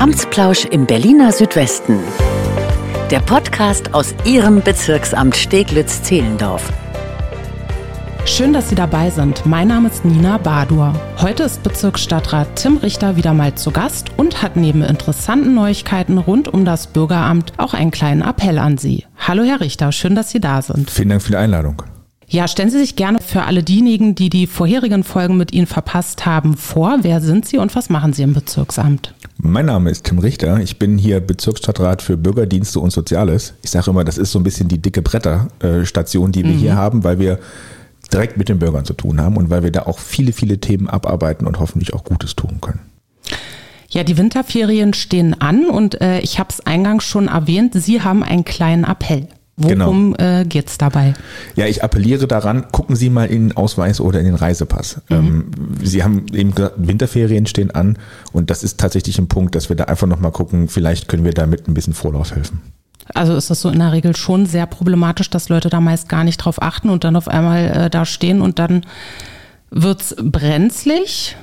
[0.00, 1.98] Amtsplausch im Berliner Südwesten.
[3.10, 6.72] Der Podcast aus Ihrem Bezirksamt Steglitz-Zehlendorf.
[8.24, 9.44] Schön, dass Sie dabei sind.
[9.44, 10.94] Mein Name ist Nina Badur.
[11.18, 16.48] Heute ist Bezirksstadtrat Tim Richter wieder mal zu Gast und hat neben interessanten Neuigkeiten rund
[16.48, 19.04] um das Bürgeramt auch einen kleinen Appell an Sie.
[19.18, 20.90] Hallo Herr Richter, schön, dass Sie da sind.
[20.90, 21.82] Vielen Dank für die Einladung.
[22.26, 26.24] Ja, stellen Sie sich gerne für alle diejenigen, die die vorherigen Folgen mit Ihnen verpasst
[26.24, 27.00] haben, vor.
[27.02, 29.12] Wer sind Sie und was machen Sie im Bezirksamt?
[29.42, 30.60] Mein Name ist Tim Richter.
[30.60, 33.54] Ich bin hier Bezirksstadtrat für Bürgerdienste und Soziales.
[33.62, 36.58] Ich sage immer, das ist so ein bisschen die dicke Bretterstation, die wir mhm.
[36.58, 37.38] hier haben, weil wir
[38.12, 40.88] direkt mit den Bürgern zu tun haben und weil wir da auch viele, viele Themen
[40.88, 42.80] abarbeiten und hoffentlich auch Gutes tun können.
[43.88, 48.22] Ja, die Winterferien stehen an und äh, ich habe es eingangs schon erwähnt, Sie haben
[48.22, 49.26] einen kleinen Appell.
[49.60, 50.40] Worum genau.
[50.40, 51.14] äh, geht es dabei?
[51.54, 55.02] Ja, ich appelliere daran, gucken Sie mal in den Ausweis oder in den Reisepass.
[55.08, 55.16] Mhm.
[55.16, 55.50] Ähm,
[55.82, 57.98] Sie haben eben gesagt, Winterferien stehen an
[58.32, 61.32] und das ist tatsächlich ein Punkt, dass wir da einfach nochmal gucken, vielleicht können wir
[61.32, 62.60] damit ein bisschen Vorlauf helfen.
[63.14, 66.24] Also ist das so in der Regel schon sehr problematisch, dass Leute da meist gar
[66.24, 68.82] nicht drauf achten und dann auf einmal äh, da stehen und dann
[69.70, 71.36] wird's brenzlig?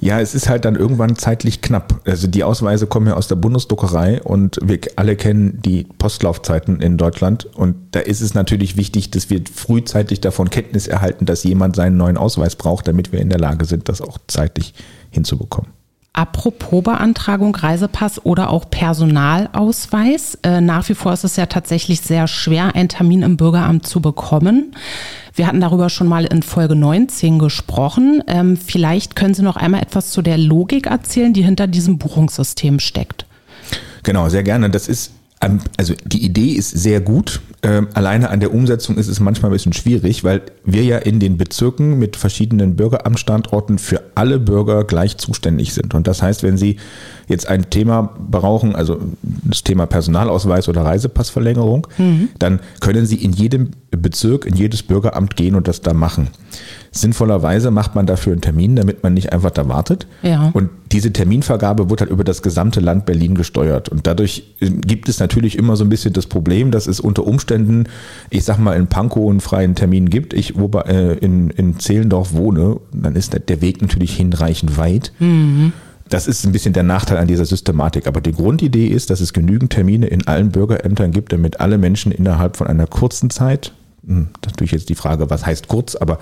[0.00, 2.00] Ja, es ist halt dann irgendwann zeitlich knapp.
[2.04, 6.98] Also die Ausweise kommen ja aus der Bundesdruckerei und wir alle kennen die Postlaufzeiten in
[6.98, 7.46] Deutschland.
[7.46, 11.96] Und da ist es natürlich wichtig, dass wir frühzeitig davon Kenntnis erhalten, dass jemand seinen
[11.96, 14.74] neuen Ausweis braucht, damit wir in der Lage sind, das auch zeitlich
[15.10, 15.71] hinzubekommen.
[16.14, 20.38] Apropos Beantragung, Reisepass oder auch Personalausweis.
[20.42, 24.00] Äh, nach wie vor ist es ja tatsächlich sehr schwer, einen Termin im Bürgeramt zu
[24.02, 24.76] bekommen.
[25.34, 28.22] Wir hatten darüber schon mal in Folge 19 gesprochen.
[28.26, 32.78] Ähm, vielleicht können Sie noch einmal etwas zu der Logik erzählen, die hinter diesem Buchungssystem
[32.78, 33.24] steckt.
[34.02, 34.68] Genau, sehr gerne.
[34.68, 35.12] Das ist
[35.76, 37.40] also die Idee ist sehr gut.
[37.64, 41.20] Ähm, alleine an der Umsetzung ist es manchmal ein bisschen schwierig, weil wir ja in
[41.20, 45.94] den Bezirken mit verschiedenen Bürgeramtsstandorten für alle Bürger gleich zuständig sind.
[45.94, 46.76] Und das heißt, wenn Sie
[47.28, 52.28] jetzt ein Thema brauchen, also das Thema Personalausweis oder Reisepassverlängerung, mhm.
[52.38, 56.28] dann können Sie in jedem Bezirk, in jedes Bürgeramt gehen und das da machen.
[56.94, 60.06] Sinnvollerweise macht man dafür einen Termin, damit man nicht einfach da wartet.
[60.22, 60.50] Ja.
[60.52, 63.88] Und diese Terminvergabe wird halt über das gesamte Land Berlin gesteuert.
[63.88, 67.26] Und dadurch äh, gibt es natürlich immer so ein bisschen das Problem, dass es unter
[67.26, 67.84] Umständen,
[68.28, 70.34] ich sag mal, in Pankow einen freien Termin gibt.
[70.34, 75.12] Ich wo, äh, in, in Zehlendorf wohne, dann ist der Weg natürlich hinreichend weit.
[75.18, 75.72] Mhm.
[76.10, 78.06] Das ist ein bisschen der Nachteil an dieser Systematik.
[78.06, 82.12] Aber die Grundidee ist, dass es genügend Termine in allen Bürgerämtern gibt, damit alle Menschen
[82.12, 83.72] innerhalb von einer kurzen Zeit,
[84.06, 86.18] hm, natürlich jetzt die Frage, was heißt kurz, aber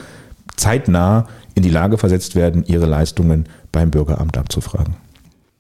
[0.61, 4.97] zeitnah in die Lage versetzt werden, ihre Leistungen beim Bürgeramt abzufragen.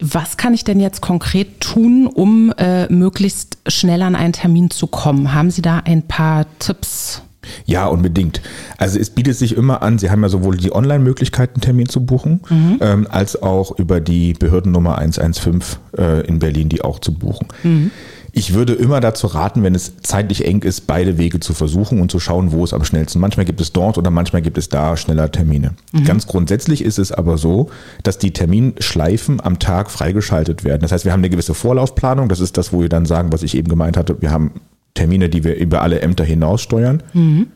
[0.01, 4.87] Was kann ich denn jetzt konkret tun, um äh, möglichst schnell an einen Termin zu
[4.87, 5.35] kommen?
[5.35, 7.23] Haben Sie da ein paar Tipps?
[7.67, 8.41] Ja, unbedingt.
[8.79, 12.05] Also es bietet sich immer an, Sie haben ja sowohl die Online-Möglichkeit, einen Termin zu
[12.05, 12.79] buchen, mhm.
[12.81, 15.63] ähm, als auch über die Behördennummer 115
[15.99, 17.49] äh, in Berlin, die auch zu buchen.
[17.63, 17.91] Mhm.
[18.33, 22.11] Ich würde immer dazu raten, wenn es zeitlich eng ist, beide Wege zu versuchen und
[22.11, 23.21] zu schauen, wo es am schnellsten.
[23.21, 25.75] Manchmal gibt es dort oder manchmal gibt es da schneller Termine.
[25.93, 26.05] Mhm.
[26.05, 27.71] Ganz grundsätzlich ist es aber so,
[28.03, 30.83] dass die Terminschleifen am Tag freigeschaltet werden.
[30.83, 32.29] Das heißt, wir haben eine gewisse Vorlaufplanung.
[32.29, 34.21] Das ist das, wo wir dann sagen, was ich eben gemeint hatte.
[34.21, 34.53] Wir haben
[34.95, 37.03] Termine, die wir über alle Ämter hinaus steuern.
[37.13, 37.49] Mhm.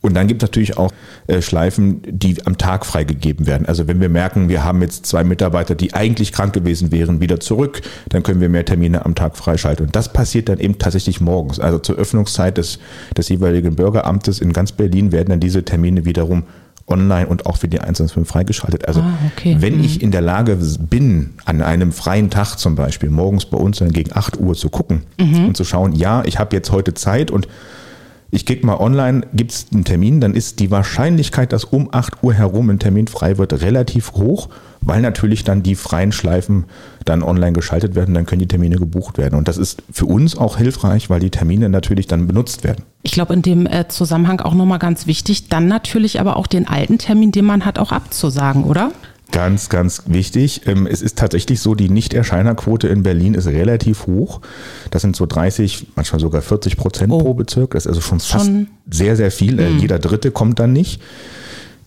[0.00, 0.92] Und dann gibt es natürlich auch
[1.26, 3.66] äh, Schleifen, die am Tag freigegeben werden.
[3.66, 7.40] Also wenn wir merken, wir haben jetzt zwei Mitarbeiter, die eigentlich krank gewesen wären, wieder
[7.40, 9.86] zurück, dann können wir mehr Termine am Tag freischalten.
[9.86, 11.58] Und das passiert dann eben tatsächlich morgens.
[11.58, 12.78] Also zur Öffnungszeit des,
[13.16, 16.44] des jeweiligen Bürgeramtes in ganz Berlin werden dann diese Termine wiederum
[16.86, 18.86] online und auch für die 115 freigeschaltet.
[18.86, 19.56] Also ah, okay.
[19.58, 19.84] wenn mhm.
[19.84, 20.58] ich in der Lage
[20.88, 24.70] bin, an einem freien Tag zum Beispiel morgens bei uns dann gegen 8 Uhr zu
[24.70, 25.48] gucken mhm.
[25.48, 27.48] und zu schauen, ja, ich habe jetzt heute Zeit und
[28.30, 32.22] ich klicke mal online, gibt es einen Termin, dann ist die Wahrscheinlichkeit, dass um 8
[32.22, 34.50] Uhr herum ein Termin frei wird, relativ hoch,
[34.82, 36.64] weil natürlich dann die freien Schleifen
[37.06, 39.34] dann online geschaltet werden, dann können die Termine gebucht werden.
[39.34, 42.84] Und das ist für uns auch hilfreich, weil die Termine natürlich dann benutzt werden.
[43.02, 46.68] Ich glaube, in dem äh, Zusammenhang auch nochmal ganz wichtig, dann natürlich aber auch den
[46.68, 48.92] alten Termin, den man hat, auch abzusagen, oder?
[49.30, 50.62] Ganz, ganz wichtig.
[50.66, 54.40] Ähm, es ist tatsächlich so, die Nichterscheinerquote in Berlin ist relativ hoch.
[54.90, 57.18] Das sind so 30, manchmal sogar 40 Prozent oh.
[57.18, 57.72] pro Bezirk.
[57.72, 58.68] Das ist also schon fast schon.
[58.90, 59.54] sehr, sehr viel.
[59.56, 59.78] Mhm.
[59.78, 61.02] Jeder Dritte kommt dann nicht.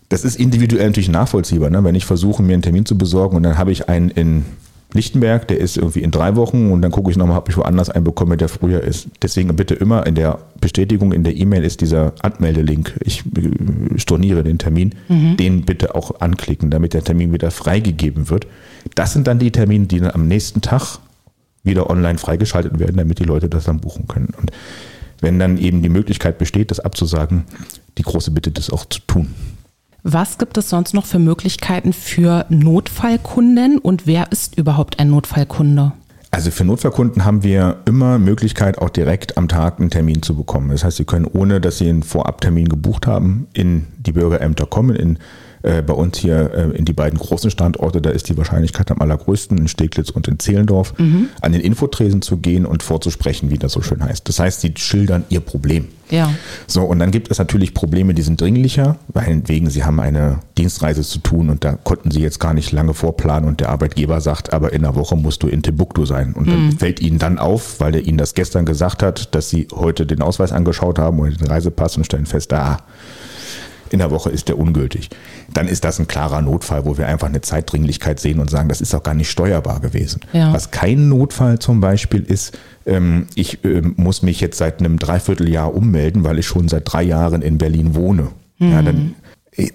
[0.10, 1.70] Das ist individuell natürlich nachvollziehbar.
[1.70, 1.84] Ne?
[1.84, 4.46] Wenn ich versuche, mir einen Termin zu besorgen und dann habe ich einen in
[4.94, 7.90] Lichtenberg, der ist irgendwie in drei Wochen und dann gucke ich nochmal, ob ich woanders
[7.90, 9.08] einen bekomme, der früher ist.
[9.22, 13.00] Deswegen bitte immer in der Bestätigung in der E-Mail ist dieser Anmeldelink.
[13.04, 14.94] Ich äh, storniere den Termin.
[15.08, 15.38] Mhm.
[15.38, 18.48] Den bitte auch anklicken, damit der Termin wieder freigegeben wird.
[18.96, 21.00] Das sind dann die Termine, die dann am nächsten Tag
[21.64, 24.34] wieder online freigeschaltet werden, damit die Leute das dann buchen können.
[24.40, 24.52] Und
[25.22, 27.46] wenn dann eben die Möglichkeit besteht, das abzusagen,
[27.98, 29.34] die große Bitte, das auch zu tun.
[30.04, 35.92] Was gibt es sonst noch für Möglichkeiten für Notfallkunden und wer ist überhaupt ein Notfallkunde?
[36.32, 40.70] Also für Notfallkunden haben wir immer Möglichkeit, auch direkt am Tag einen Termin zu bekommen.
[40.70, 44.96] Das heißt, Sie können, ohne dass Sie einen Vorabtermin gebucht haben, in die Bürgerämter kommen,
[44.96, 45.20] in
[45.62, 49.02] äh, bei uns hier äh, in die beiden großen Standorte, da ist die Wahrscheinlichkeit am
[49.02, 51.30] allergrößten, in Steglitz und in Zehlendorf, mhm.
[51.42, 54.28] an den Infotresen zu gehen und vorzusprechen, wie das so schön heißt.
[54.28, 55.90] Das heißt, sie schildern ihr Problem.
[56.12, 56.32] Ja.
[56.68, 60.40] So, und dann gibt es natürlich Probleme, die sind dringlicher, weil wegen sie haben eine
[60.58, 64.22] Dienstreise zu tun und da konnten sie jetzt gar nicht lange vorplanen und der Arbeitgeber
[64.22, 66.34] sagt, aber in einer Woche musst du in Timbuktu sein.
[66.34, 66.72] Und dann mhm.
[66.74, 70.22] fällt ihnen dann auf, weil er ihnen das gestern gesagt hat, dass sie heute den
[70.22, 72.80] Ausweis angeschaut haben oder den Reisepass und stellen fest, ah,
[73.92, 75.10] in der Woche ist der ungültig.
[75.54, 78.82] Dann ist das ein klarer Notfall, wo wir einfach eine Zeitdringlichkeit sehen und sagen, das
[78.82, 80.22] ist auch gar nicht steuerbar gewesen.
[80.34, 80.54] Ja.
[80.54, 85.74] Was kein Notfall zum Beispiel ist, ähm, ich äh, muss mich jetzt seit einem Dreivierteljahr
[85.74, 88.30] ummelden, weil ich schon seit drei Jahren in Berlin wohne.
[88.60, 88.72] Mhm.
[88.72, 89.21] Ja, dann äh,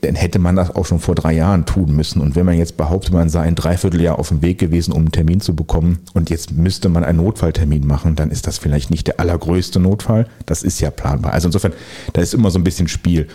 [0.01, 2.23] dann hätte man das auch schon vor drei Jahren tun müssen.
[2.23, 5.13] Und wenn man jetzt behauptet, man sei ein Dreivierteljahr auf dem Weg gewesen, um einen
[5.13, 9.07] Termin zu bekommen und jetzt müsste man einen Notfalltermin machen, dann ist das vielleicht nicht
[9.07, 10.29] der allergrößte Notfall.
[10.47, 11.35] Das ist ja planbar.
[11.35, 11.75] Also insofern,
[12.15, 13.29] da ist immer so ein bisschen Spiel.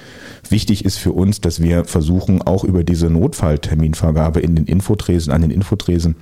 [0.50, 5.44] Wichtig ist für uns, dass wir versuchen, auch über diese Notfallterminvergabe in den Infotresen, an
[5.44, 6.16] den Infotresen,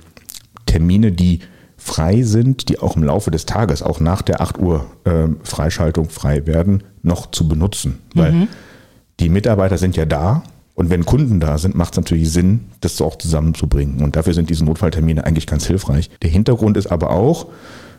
[0.66, 1.40] Termine, die
[1.78, 6.10] frei sind, die auch im Laufe des Tages, auch nach der 8 Uhr äh, Freischaltung
[6.10, 8.00] frei werden, noch zu benutzen.
[8.14, 8.48] Weil mhm.
[9.20, 10.42] Die Mitarbeiter sind ja da
[10.74, 14.02] und wenn Kunden da sind, macht es natürlich Sinn, das auch zusammenzubringen.
[14.02, 16.10] Und dafür sind diese Notfalltermine eigentlich ganz hilfreich.
[16.22, 17.48] Der Hintergrund ist aber auch,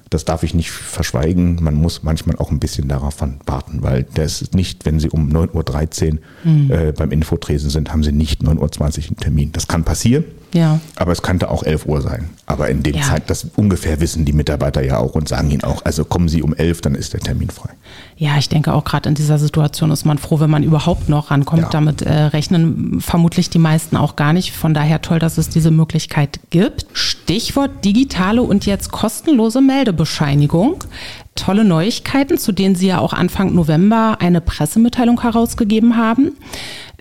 [0.09, 1.59] das darf ich nicht verschweigen.
[1.61, 5.29] Man muss manchmal auch ein bisschen darauf warten, weil das ist nicht, wenn Sie um
[5.29, 6.71] 9.13 Uhr mhm.
[6.71, 9.51] äh, beim Infotresen sind, haben Sie nicht 9.20 Uhr einen Termin.
[9.51, 10.25] Das kann passieren.
[10.53, 10.79] Ja.
[10.95, 12.29] Aber es könnte auch 11 Uhr sein.
[12.45, 13.03] Aber in dem ja.
[13.03, 16.41] Zeit, das ungefähr wissen die Mitarbeiter ja auch und sagen ihnen auch, also kommen Sie
[16.41, 17.69] um 11, dann ist der Termin frei.
[18.17, 21.31] Ja, ich denke auch gerade in dieser Situation ist man froh, wenn man überhaupt noch
[21.31, 21.63] rankommt.
[21.63, 21.69] Ja.
[21.69, 24.51] Damit äh, rechnen vermutlich die meisten auch gar nicht.
[24.51, 26.85] Von daher toll, dass es diese Möglichkeit gibt.
[26.93, 30.83] Stichwort digitale und jetzt kostenlose Meldebescheinigung.
[31.35, 36.37] Tolle Neuigkeiten, zu denen Sie ja auch Anfang November eine Pressemitteilung herausgegeben haben.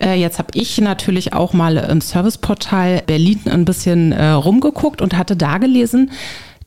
[0.01, 5.17] Äh, jetzt habe ich natürlich auch mal im Serviceportal Berlin ein bisschen äh, rumgeguckt und
[5.17, 6.11] hatte da gelesen,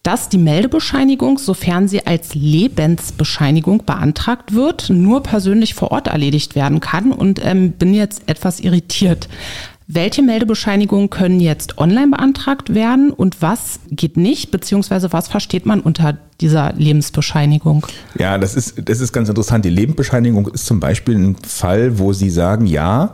[0.05, 6.81] dass die Meldebescheinigung, sofern sie als Lebensbescheinigung beantragt wird, nur persönlich vor Ort erledigt werden
[6.81, 9.29] kann und ähm, bin jetzt etwas irritiert.
[9.87, 15.81] Welche Meldebescheinigungen können jetzt online beantragt werden und was geht nicht, beziehungsweise was versteht man
[15.81, 17.87] unter dieser Lebensbescheinigung?
[18.19, 19.65] Ja, das ist, das ist ganz interessant.
[19.67, 23.13] Die Lebensbescheinigung ist zum Beispiel ein Fall, wo Sie sagen, ja,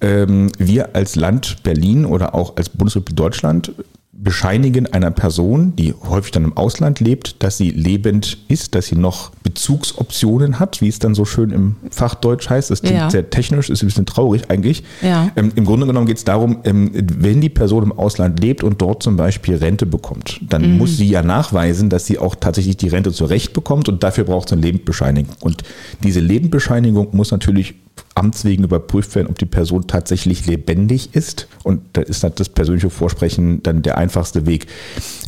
[0.00, 3.72] ähm, wir als Land Berlin oder auch als Bundesrepublik Deutschland
[4.20, 8.96] bescheinigen einer Person, die häufig dann im Ausland lebt, dass sie lebend ist, dass sie
[8.96, 12.68] noch Bezugsoptionen hat, wie es dann so schön im Fachdeutsch heißt.
[12.70, 13.10] Das klingt ja.
[13.10, 14.82] sehr technisch, ist ein bisschen traurig eigentlich.
[15.02, 15.30] Ja.
[15.36, 18.82] Ähm, Im Grunde genommen geht es darum, ähm, wenn die Person im Ausland lebt und
[18.82, 20.78] dort zum Beispiel Rente bekommt, dann mhm.
[20.78, 24.48] muss sie ja nachweisen, dass sie auch tatsächlich die Rente zurecht bekommt und dafür braucht
[24.48, 25.36] es eine Lebensbescheinigung.
[25.40, 25.62] Und
[26.02, 27.76] diese Lebensbescheinigung muss natürlich
[28.14, 31.48] Amts wegen überprüft werden, ob die Person tatsächlich lebendig ist.
[31.62, 34.66] Und da ist das persönliche Vorsprechen dann der einfachste Weg.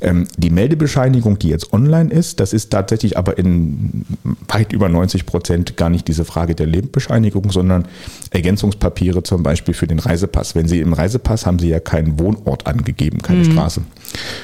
[0.00, 4.04] Ähm, die Meldebescheinigung, die jetzt online ist, das ist tatsächlich aber in
[4.48, 7.86] weit über 90 Prozent gar nicht diese Frage der Lebensbescheinigung, sondern
[8.30, 10.54] Ergänzungspapiere zum Beispiel für den Reisepass.
[10.54, 13.52] Wenn Sie im Reisepass haben Sie ja keinen Wohnort angegeben, keine mhm.
[13.52, 13.82] Straße.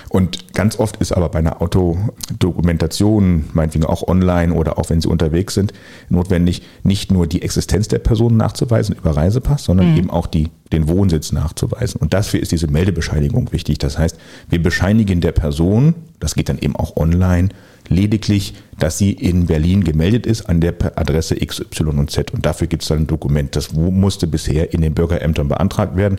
[0.09, 5.09] Und ganz oft ist aber bei einer Autodokumentation, meinetwegen auch online oder auch wenn Sie
[5.09, 5.73] unterwegs sind,
[6.09, 9.97] notwendig, nicht nur die Existenz der Person nachzuweisen über Reisepass, sondern mhm.
[9.99, 12.01] eben auch die, den Wohnsitz nachzuweisen.
[12.01, 13.79] Und dafür ist diese Meldebescheinigung wichtig.
[13.79, 14.19] Das heißt,
[14.49, 17.51] wir bescheinigen der Person, das geht dann eben auch online,
[17.89, 22.33] lediglich, dass sie in Berlin gemeldet ist an der Adresse X, Y und Z.
[22.33, 23.55] Und dafür gibt es dann ein Dokument.
[23.55, 26.19] Das musste bisher in den Bürgerämtern beantragt werden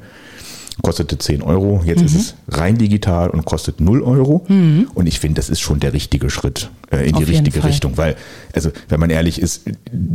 [0.81, 1.81] kostete 10 Euro.
[1.85, 2.05] Jetzt mhm.
[2.05, 4.45] ist es rein digital und kostet 0 Euro.
[4.47, 4.89] Mhm.
[4.93, 7.97] Und ich finde, das ist schon der richtige Schritt äh, in Auf die richtige Richtung.
[7.97, 8.15] Weil,
[8.53, 9.63] also, wenn man ehrlich ist,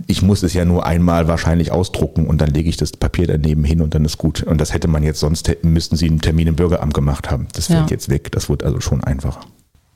[0.06, 3.64] ich muss es ja nur einmal wahrscheinlich ausdrucken und dann lege ich das Papier daneben
[3.64, 4.42] hin und dann ist gut.
[4.42, 7.48] Und das hätte man jetzt sonst, müssten sie einen Termin im Bürgeramt gemacht haben.
[7.52, 7.96] Das fällt ja.
[7.96, 8.30] jetzt weg.
[8.32, 9.40] Das wird also schon einfacher.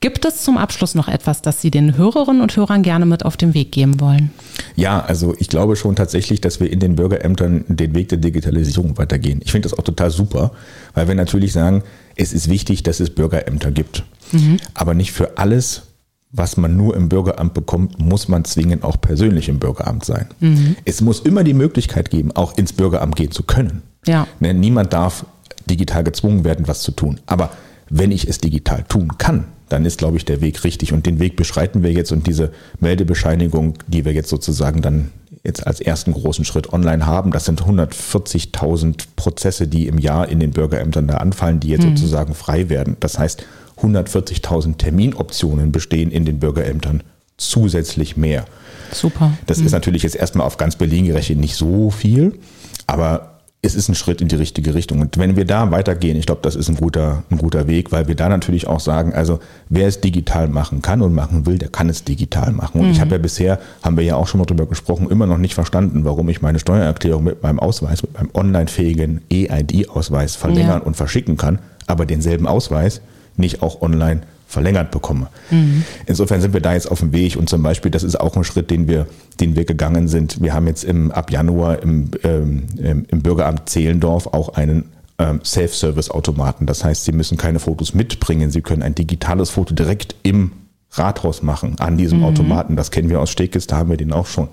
[0.01, 3.37] Gibt es zum Abschluss noch etwas, das Sie den Hörerinnen und Hörern gerne mit auf
[3.37, 4.31] den Weg geben wollen?
[4.75, 8.99] Ja, also ich glaube schon tatsächlich, dass wir in den Bürgerämtern den Weg der Digitalisierung
[8.99, 9.41] weitergehen.
[9.43, 10.53] Ich finde das auch total super,
[10.95, 11.83] weil wir natürlich sagen,
[12.15, 14.05] es ist wichtig, dass es Bürgerämter gibt.
[14.33, 14.59] Mhm.
[14.75, 15.83] Aber nicht für alles,
[16.31, 20.27] was man nur im Bürgeramt bekommt, muss man zwingend auch persönlich im Bürgeramt sein.
[20.41, 20.77] Mhm.
[20.85, 23.83] Es muss immer die Möglichkeit geben, auch ins Bürgeramt gehen zu können.
[24.07, 24.27] Ja.
[24.41, 25.25] Ne, niemand darf
[25.71, 27.21] digital gezwungen werden, was zu tun.
[27.27, 27.51] Aber
[27.89, 30.93] wenn ich es digital tun kann, dann ist, glaube ich, der Weg richtig.
[30.93, 35.11] Und den Weg beschreiten wir jetzt und diese Meldebescheinigung, die wir jetzt sozusagen dann
[35.45, 40.41] jetzt als ersten großen Schritt online haben, das sind 140.000 Prozesse, die im Jahr in
[40.41, 41.97] den Bürgerämtern da anfallen, die jetzt mhm.
[41.97, 42.97] sozusagen frei werden.
[43.01, 43.45] Das heißt,
[43.81, 47.03] 140.000 Terminoptionen bestehen in den Bürgerämtern
[47.37, 48.45] zusätzlich mehr.
[48.93, 49.37] Super.
[49.47, 49.67] Das mhm.
[49.67, 52.39] ist natürlich jetzt erstmal auf ganz Berlin gerechnet nicht so viel,
[52.87, 55.01] aber es ist ein Schritt in die richtige Richtung.
[55.01, 58.07] Und wenn wir da weitergehen, ich glaube, das ist ein guter, ein guter Weg, weil
[58.07, 61.69] wir da natürlich auch sagen, also wer es digital machen kann und machen will, der
[61.69, 62.81] kann es digital machen.
[62.81, 62.93] Und mhm.
[62.93, 65.55] ich habe ja bisher, haben wir ja auch schon mal drüber gesprochen, immer noch nicht
[65.55, 70.87] verstanden, warum ich meine Steuererklärung mit meinem Ausweis, mit meinem online-fähigen EID-Ausweis verlängern ja.
[70.87, 73.01] und verschicken kann, aber denselben Ausweis
[73.37, 75.29] nicht auch online verlängert bekomme.
[75.51, 75.85] Mhm.
[76.07, 78.45] Insofern sind wir da jetzt auf dem Weg und zum Beispiel, das ist auch ein
[78.45, 79.07] Schritt, den wir,
[79.41, 80.41] den wir gegangen sind.
[80.41, 84.85] Wir haben jetzt im, ab Januar im, ähm, im Bürgeramt Zehlendorf auch einen
[85.19, 86.67] ähm, Self-Service-Automaten.
[86.67, 88.51] Das heißt, Sie müssen keine Fotos mitbringen.
[88.51, 90.53] Sie können ein digitales Foto direkt im
[90.93, 92.27] Rathaus machen, an diesem mhm.
[92.27, 92.77] Automaten.
[92.77, 94.49] Das kennen wir aus Stegis, da haben wir den auch schon.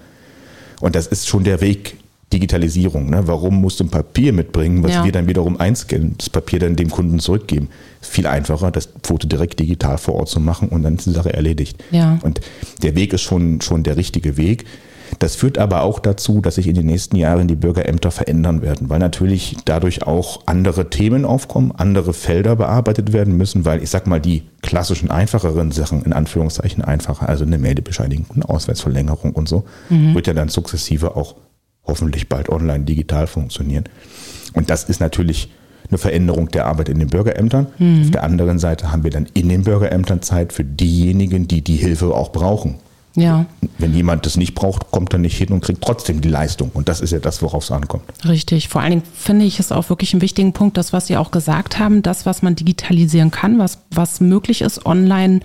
[0.81, 1.97] Und das ist schon der Weg,
[2.33, 3.09] Digitalisierung.
[3.09, 3.27] Ne?
[3.27, 5.05] Warum musst du ein Papier mitbringen, was ja.
[5.05, 7.69] wir dann wiederum einscannen, das Papier dann dem Kunden zurückgeben?
[8.01, 11.33] Viel einfacher, das Foto direkt digital vor Ort zu machen und dann ist die Sache
[11.33, 11.81] erledigt.
[11.91, 12.19] Ja.
[12.23, 12.41] Und
[12.81, 14.65] der Weg ist schon, schon der richtige Weg.
[15.19, 18.89] Das führt aber auch dazu, dass sich in den nächsten Jahren die Bürgerämter verändern werden,
[18.89, 24.07] weil natürlich dadurch auch andere Themen aufkommen, andere Felder bearbeitet werden müssen, weil ich sag
[24.07, 29.65] mal, die klassischen einfacheren Sachen, in Anführungszeichen einfacher, also eine Meldebescheinigung, eine Ausweisverlängerung und so,
[29.89, 30.15] mhm.
[30.15, 31.35] wird ja dann sukzessive auch
[31.85, 33.85] hoffentlich bald online digital funktionieren.
[34.53, 35.49] Und das ist natürlich
[35.89, 37.67] eine Veränderung der Arbeit in den Bürgerämtern.
[37.77, 38.03] Mhm.
[38.03, 41.75] Auf der anderen Seite haben wir dann in den Bürgerämtern Zeit für diejenigen, die die
[41.75, 42.75] Hilfe auch brauchen.
[43.15, 43.45] Ja.
[43.77, 46.71] Wenn jemand das nicht braucht, kommt er nicht hin und kriegt trotzdem die Leistung.
[46.73, 48.03] Und das ist ja das, worauf es ankommt.
[48.27, 48.69] Richtig.
[48.69, 51.29] Vor allen Dingen finde ich es auch wirklich einen wichtigen Punkt, das, was Sie auch
[51.29, 55.41] gesagt haben, das, was man digitalisieren kann, was, was möglich ist, online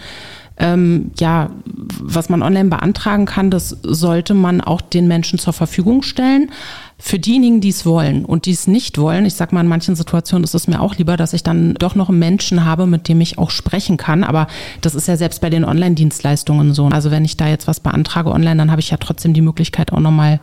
[0.59, 6.03] ähm, ja, was man online beantragen kann, das sollte man auch den Menschen zur Verfügung
[6.03, 6.50] stellen.
[6.99, 9.95] Für diejenigen, die es wollen und die es nicht wollen, ich sag mal, in manchen
[9.95, 13.07] Situationen ist es mir auch lieber, dass ich dann doch noch einen Menschen habe, mit
[13.07, 14.25] dem ich auch sprechen kann.
[14.25, 14.49] Aber
[14.81, 16.87] das ist ja selbst bei den Online-Dienstleistungen so.
[16.87, 19.93] Also wenn ich da jetzt was beantrage online, dann habe ich ja trotzdem die Möglichkeit
[19.93, 20.41] auch nochmal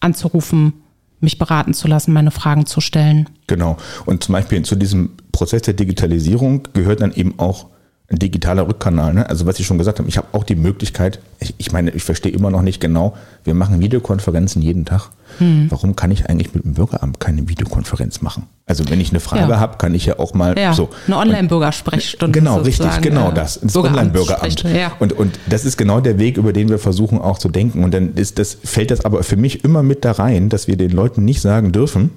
[0.00, 0.72] anzurufen,
[1.20, 3.28] mich beraten zu lassen, meine Fragen zu stellen.
[3.46, 3.76] Genau.
[4.06, 7.66] Und zum Beispiel zu diesem Prozess der Digitalisierung gehört dann eben auch
[8.10, 9.12] ein digitaler Rückkanal.
[9.12, 9.28] Ne?
[9.28, 12.04] Also was ich schon gesagt habe, ich habe auch die Möglichkeit, ich, ich meine, ich
[12.04, 15.10] verstehe immer noch nicht genau, wir machen Videokonferenzen jeden Tag.
[15.36, 15.66] Hm.
[15.68, 18.46] Warum kann ich eigentlich mit dem Bürgeramt keine Videokonferenz machen?
[18.64, 19.60] Also wenn ich eine Frage ja.
[19.60, 20.88] habe, kann ich ja auch mal ja, so.
[21.06, 22.38] Eine Online-Bürgersprechstunde.
[22.38, 23.60] Genau, richtig, genau das.
[23.62, 24.62] Das Online-Bürgeramt.
[24.62, 24.92] Ja.
[24.98, 27.84] Und, und das ist genau der Weg, über den wir versuchen auch zu denken.
[27.84, 30.78] Und dann ist das, fällt das aber für mich immer mit da rein, dass wir
[30.78, 32.10] den Leuten nicht sagen dürfen,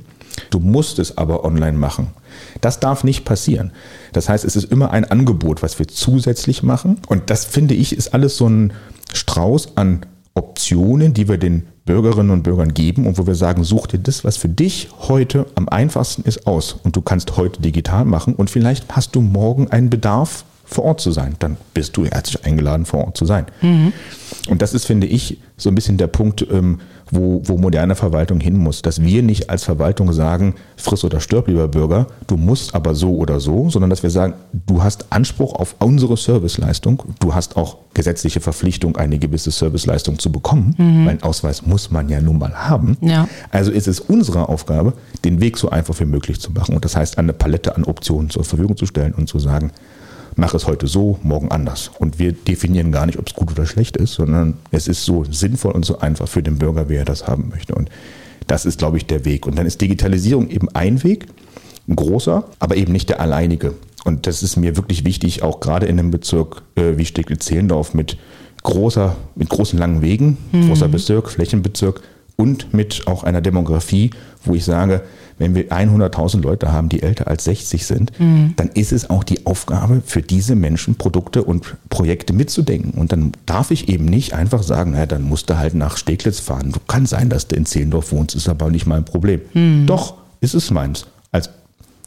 [0.51, 2.07] du musst es aber online machen.
[2.61, 3.71] Das darf nicht passieren.
[4.13, 6.99] Das heißt, es ist immer ein Angebot, was wir zusätzlich machen.
[7.07, 8.73] Und das finde ich ist alles so ein
[9.13, 13.87] Strauß an Optionen, die wir den Bürgerinnen und Bürgern geben und wo wir sagen, such
[13.87, 16.73] dir das, was für dich heute am einfachsten ist, aus.
[16.83, 21.01] Und du kannst heute digital machen und vielleicht hast du morgen einen Bedarf, vor Ort
[21.01, 21.35] zu sein.
[21.39, 23.45] Dann bist du herzlich eingeladen, vor Ort zu sein.
[23.61, 23.93] Mhm.
[24.49, 26.79] Und das ist, finde ich, so ein bisschen der Punkt, ähm,
[27.11, 28.81] wo, wo moderne Verwaltung hin muss.
[28.81, 33.15] Dass wir nicht als Verwaltung sagen, friss oder stirb, lieber Bürger, du musst aber so
[33.15, 34.33] oder so, sondern dass wir sagen,
[34.65, 40.31] du hast Anspruch auf unsere Serviceleistung, du hast auch gesetzliche Verpflichtung, eine gewisse Serviceleistung zu
[40.31, 41.05] bekommen, mhm.
[41.05, 42.97] weil einen Ausweis muss man ja nun mal haben.
[43.01, 43.27] Ja.
[43.51, 44.93] Also ist es unsere Aufgabe,
[45.25, 46.73] den Weg so einfach wie möglich zu machen.
[46.75, 49.71] Und das heißt, eine Palette an Optionen zur Verfügung zu stellen und zu sagen,
[50.35, 51.91] mach es heute so, morgen anders.
[51.99, 55.23] Und wir definieren gar nicht, ob es gut oder schlecht ist, sondern es ist so
[55.23, 57.75] sinnvoll und so einfach für den Bürger, wie er das haben möchte.
[57.75, 57.89] Und
[58.47, 59.47] das ist, glaube ich, der Weg.
[59.47, 61.27] Und dann ist Digitalisierung eben ein Weg,
[61.87, 63.73] ein großer, aber eben nicht der alleinige.
[64.03, 68.17] Und das ist mir wirklich wichtig, auch gerade in einem Bezirk äh, wie Steglitz-Zehlendorf mit
[68.63, 70.67] großer, mit großen langen Wegen, mhm.
[70.67, 72.01] großer Bezirk, Flächenbezirk
[72.41, 74.11] und mit auch einer Demografie,
[74.43, 75.03] wo ich sage,
[75.37, 78.53] wenn wir 100.000 Leute haben, die älter als 60 sind, mhm.
[78.55, 82.99] dann ist es auch die Aufgabe für diese Menschen, Produkte und Projekte mitzudenken.
[82.99, 86.39] Und dann darf ich eben nicht einfach sagen, naja, dann musst du halt nach Steglitz
[86.39, 86.73] fahren.
[86.87, 89.41] Kann sein, dass du in Zehlendorf wohnst, ist aber nicht mein Problem.
[89.53, 89.85] Mhm.
[89.85, 91.05] Doch, ist es meins.
[91.31, 91.49] Als